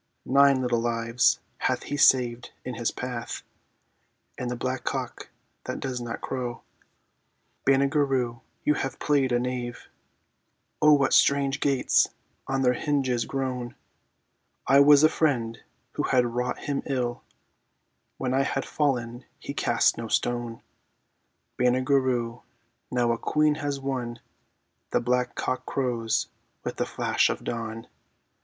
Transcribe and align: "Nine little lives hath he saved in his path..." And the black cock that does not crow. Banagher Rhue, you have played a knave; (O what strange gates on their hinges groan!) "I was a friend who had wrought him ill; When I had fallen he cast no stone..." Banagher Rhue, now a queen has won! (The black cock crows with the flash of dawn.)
"Nine 0.25 0.63
little 0.63 0.79
lives 0.79 1.39
hath 1.59 1.83
he 1.83 1.95
saved 1.95 2.53
in 2.65 2.73
his 2.73 2.89
path..." 2.89 3.43
And 4.39 4.49
the 4.49 4.55
black 4.55 4.83
cock 4.83 5.29
that 5.65 5.79
does 5.79 6.01
not 6.01 6.21
crow. 6.21 6.63
Banagher 7.67 8.03
Rhue, 8.09 8.41
you 8.63 8.73
have 8.73 8.97
played 8.97 9.31
a 9.31 9.37
knave; 9.39 9.89
(O 10.81 10.91
what 10.93 11.13
strange 11.13 11.59
gates 11.59 12.07
on 12.47 12.63
their 12.63 12.73
hinges 12.73 13.25
groan!) 13.25 13.75
"I 14.65 14.79
was 14.79 15.03
a 15.03 15.07
friend 15.07 15.59
who 15.91 16.01
had 16.01 16.25
wrought 16.25 16.57
him 16.61 16.81
ill; 16.87 17.21
When 18.17 18.33
I 18.33 18.41
had 18.41 18.65
fallen 18.65 19.25
he 19.37 19.53
cast 19.53 19.99
no 19.99 20.07
stone..." 20.07 20.63
Banagher 21.59 22.01
Rhue, 22.01 22.41
now 22.89 23.11
a 23.11 23.19
queen 23.19 23.53
has 23.61 23.79
won! 23.79 24.19
(The 24.89 24.99
black 24.99 25.35
cock 25.35 25.63
crows 25.67 26.27
with 26.63 26.77
the 26.77 26.87
flash 26.87 27.29
of 27.29 27.43
dawn.) 27.43 27.85